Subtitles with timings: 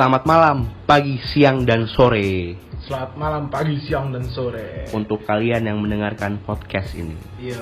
[0.00, 2.56] Selamat malam, pagi, siang, dan sore
[2.88, 4.88] Selamat malam, pagi, siang, dan sore.
[4.96, 7.60] Untuk kalian yang mendengarkan podcast ini Yo,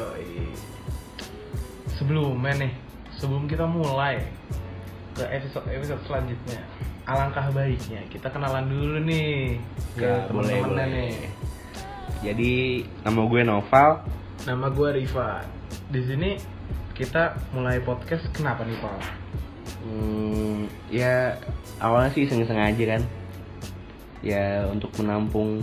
[1.98, 2.72] sebelumnya nih,
[3.18, 4.22] sebelum kita mulai
[5.18, 6.62] ke episode episode selanjutnya,
[7.10, 9.58] alangkah baiknya kita kenalan dulu nih
[9.98, 10.86] ke Ya, boleh, boleh.
[10.94, 11.14] nih.
[12.22, 13.90] Jadi, nama gue Noval
[14.46, 15.42] Nama gue Riva.
[15.90, 16.38] Di sini
[16.94, 18.30] kita mulai podcast.
[18.30, 19.26] Kenapa nih, Pak?
[19.84, 21.36] Hmm, Ya,
[21.78, 23.02] awalnya sih iseng-iseng aja kan
[24.24, 25.62] Ya, untuk menampung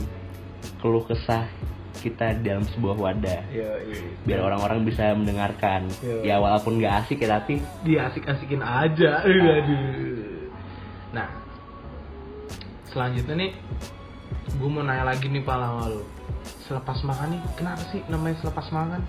[0.79, 1.49] keluh kesah
[1.99, 3.65] kita dalam sebuah wadah Yo,
[4.23, 6.35] Biar orang-orang bisa mendengarkan Iya.
[6.35, 9.25] Ya, walaupun gak asik ya, tapi dia asik-asikin aja.
[9.25, 10.51] Aduh.
[11.15, 11.27] Nah,
[12.91, 13.51] selanjutnya nih,
[14.59, 16.03] gue mau nanya lagi nih Pak sama lu.
[16.65, 19.01] Selepas makan nih, kenapa sih namanya selepas makan?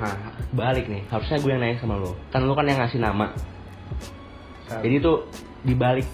[0.00, 0.16] Hah,
[0.56, 3.28] balik nih, harusnya gue yang nanya sama lo Kan lo kan yang ngasih nama
[4.70, 5.26] Jadi tuh
[5.66, 6.06] dibalik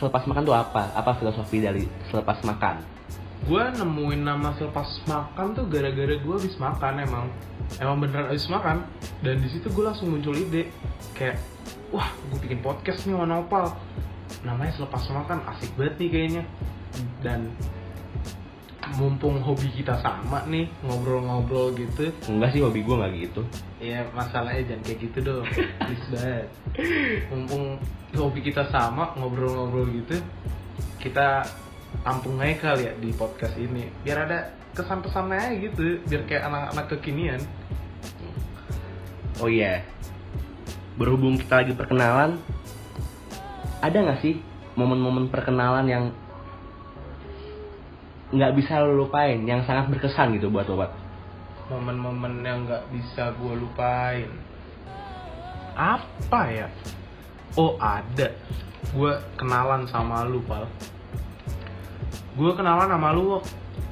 [0.00, 0.92] selepas makan tuh apa?
[0.96, 2.94] Apa filosofi dari selepas makan?
[3.44, 7.26] gue nemuin nama selepas makan tuh gara-gara gue habis makan emang.
[7.76, 8.88] Emang beneran habis makan.
[9.20, 10.72] Dan di situ gue langsung muncul ide.
[11.12, 11.44] Kayak
[11.92, 13.76] wah gue bikin podcast nih sama Nopal.
[14.48, 16.42] Namanya selepas makan asik banget nih kayaknya.
[17.20, 17.52] Dan
[18.94, 22.10] mumpung hobi kita sama nih ngobrol-ngobrol gitu.
[22.30, 23.42] Enggak sih hobi gue nggak gitu.
[23.84, 25.46] ya masalahnya jangan kayak gitu dong.
[25.84, 26.46] Please banget.
[27.28, 27.64] Mumpung
[28.14, 30.16] hobi kita sama ngobrol-ngobrol gitu
[31.04, 31.44] kita
[32.00, 33.92] tampung aja kali ya di podcast ini.
[34.00, 34.38] Biar ada
[34.72, 37.40] kesan pesannya aja gitu biar kayak anak-anak kekinian.
[39.42, 39.82] Oh iya,
[40.94, 42.38] berhubung kita lagi perkenalan,
[43.82, 44.38] ada nggak sih
[44.78, 46.04] momen-momen perkenalan yang
[48.34, 50.90] nggak bisa lo lupain, yang sangat berkesan gitu buat lo,
[51.70, 54.28] momen-momen yang nggak bisa gue lupain.
[55.74, 56.68] Apa ya?
[57.54, 58.30] Oh ada.
[58.92, 60.68] Gue kenalan sama lu pal.
[62.34, 63.42] Gue kenalan sama lu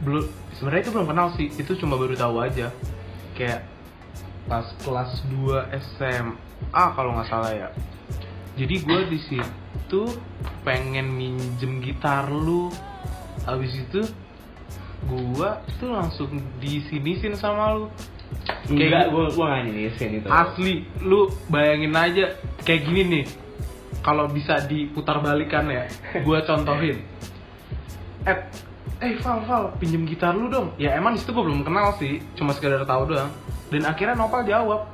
[0.03, 0.27] belum
[0.59, 2.71] sebenarnya itu belum kenal sih itu cuma baru tahu aja.
[3.35, 3.67] Kayak
[4.47, 7.69] pas kelas 2 SMA kalau nggak salah ya.
[8.59, 10.03] Jadi gue di situ
[10.63, 12.69] pengen minjem gitar lu.
[13.43, 14.07] Habis itu
[15.07, 15.51] gue
[15.83, 16.31] tuh langsung
[16.63, 17.87] disinisin sama lu
[18.71, 20.29] Enggak, Kayak gue gue nggak nyinisin itu.
[20.31, 22.25] Asli, lu bayangin aja
[22.63, 23.25] kayak gini nih.
[24.03, 25.87] Kalau bisa diputar balikan ya,
[26.27, 27.07] gua contohin.
[28.27, 28.39] Eh,
[28.99, 30.75] eh Val, Val, pinjem gitar lu dong.
[30.75, 33.31] Ya emang di situ gua belum kenal sih, cuma sekedar tahu doang.
[33.71, 34.91] Dan akhirnya Nopal jawab,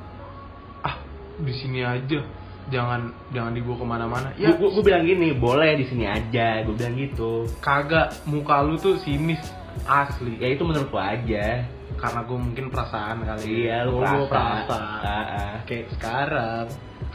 [0.85, 0.95] ah
[1.41, 2.21] di sini aja,
[2.69, 4.29] jangan jangan dibawa ke mana-mana.
[4.37, 7.49] Ya, gue bilang gini, boleh di sini aja, gue bilang gitu.
[7.65, 9.41] kagak, muka lu tuh sinis
[9.85, 10.37] asli.
[10.37, 11.63] Ya itu menurut lo aja.
[11.99, 13.65] Karena gue mungkin perasaan kali.
[13.65, 14.65] Iya, lu Gua bawa perasa.
[14.67, 15.03] perasaan.
[15.03, 15.55] Ah, ah.
[15.67, 16.65] kayak sekarang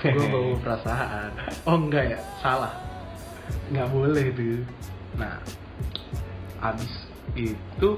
[0.02, 1.30] gue bawa perasaan
[1.64, 2.74] oh enggak ya salah
[3.70, 4.60] nggak boleh tuh
[5.14, 5.38] nah
[6.60, 6.92] abis
[7.38, 7.90] itu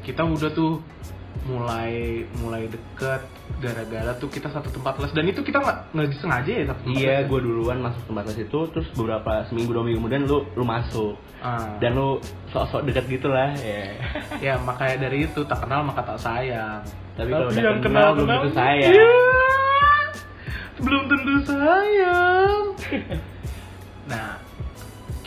[0.00, 0.80] kita udah tuh
[1.48, 1.92] mulai
[2.36, 3.24] mulai deket
[3.58, 6.94] gara-gara tuh kita satu tempat les dan itu kita nggak nggak disengaja ya satu tempat
[6.94, 7.26] Iya, les.
[7.26, 11.16] gue duluan masuk tempat les itu, terus beberapa seminggu dua minggu kemudian lu lu masuk
[11.38, 11.78] Ah.
[11.78, 12.18] dan lu
[12.50, 13.94] sok-sok deket gitu lah, ya.
[14.46, 16.82] ya makanya dari itu tak kenal maka tak sayang
[17.14, 18.92] Tapi kalau udah kenal, belum tentu sayang.
[18.92, 19.10] Iya.
[20.78, 22.62] belum tentu sayang
[24.10, 24.37] nah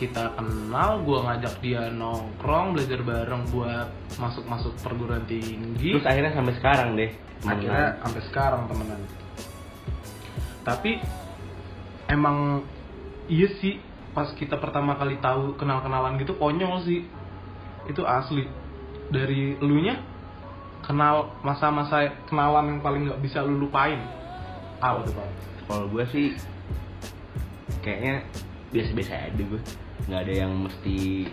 [0.01, 5.93] kita kenal gue ngajak dia nongkrong belajar bareng buat masuk masuk perguruan tinggi.
[5.93, 7.11] Terus akhirnya sampai sekarang deh.
[7.41, 9.01] akhirnya sampai sekarang temenan
[10.61, 11.01] tapi
[12.05, 12.61] emang
[13.25, 13.81] iya sih
[14.13, 17.07] pas kita pertama kali tahu kenal kenalan gitu konyol sih.
[17.89, 18.45] Itu asli.
[19.11, 19.97] Dari elunya
[20.85, 23.99] kenal masa-masa kenalan yang paling nggak bisa lu lupain.
[24.81, 25.27] Apa tuh pak?
[25.65, 26.27] Kalau gue sih
[27.81, 28.21] kayaknya
[28.71, 29.61] biasa-biasa aja gue.
[30.07, 31.27] Nggak ada yang mesti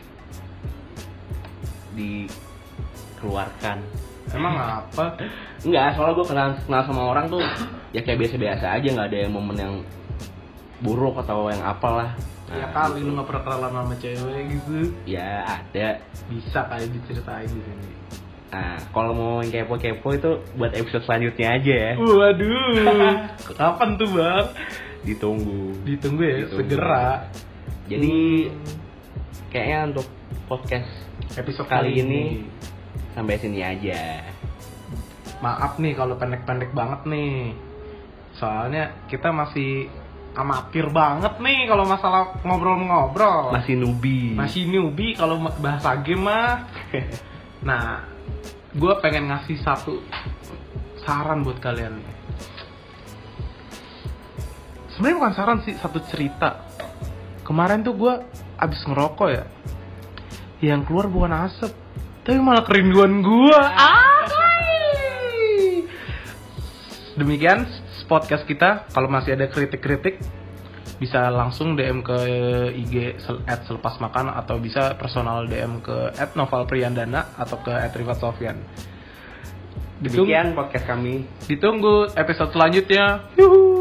[1.94, 3.78] dikeluarkan.
[4.28, 5.16] emang apa
[5.64, 7.40] Enggak, soalnya gue kenal kenal sama orang tuh
[7.90, 9.74] ya kayak biasa-biasa aja, nggak ada yang momen yang
[10.78, 12.12] buruk atau yang apalah.
[12.46, 15.96] ya Nah, kali lu nggak pernah kenalan sama cewek gitu Ya ada.
[16.28, 17.88] bisa kali diceritain di sini
[18.48, 21.92] Nah, kalau mau yang kepo-kepo itu buat episode selanjutnya aja ya.
[21.96, 23.12] waduh
[23.58, 24.46] kapan tuh bang
[25.08, 25.72] Ditunggu.
[25.82, 26.58] ditunggu ya Ditunggu.
[26.60, 27.08] segera
[27.88, 28.76] Jadi Hmm.
[29.48, 30.06] kayaknya untuk
[30.44, 30.90] podcast
[31.34, 32.44] episode kali ini
[33.10, 34.20] sampai sini aja.
[35.38, 37.54] maaf nih kalau pendek-pendek banget nih
[38.34, 39.86] soalnya kita masih
[40.34, 44.34] amatir banget nih kalau masalah ngobrol-ngobrol Masih nubi.
[44.34, 46.66] masih newbie kalau bahasa game mah
[47.62, 48.02] nah
[48.70, 50.02] gue pengen ngasih satu
[51.00, 52.02] saran buat kalian
[54.98, 56.58] sebenarnya bukan saran sih satu cerita
[57.46, 58.14] kemarin tuh gue
[58.58, 59.46] abis ngerokok ya
[60.58, 61.70] yang keluar bukan asap
[62.26, 63.60] tapi malah kerinduan gue
[67.14, 67.62] demikian
[68.10, 70.18] podcast kita kalau masih ada kritik-kritik
[70.98, 72.18] bisa langsung DM ke
[72.74, 77.94] IG at selepas makan atau bisa personal DM ke at Noval Priyandana atau ke at
[77.94, 78.58] Rifat Sofyan.
[80.02, 81.22] Ditunggu, Demikian podcast kami.
[81.46, 83.30] ditunggu episode selanjutnya.
[83.38, 83.77] Yuhu.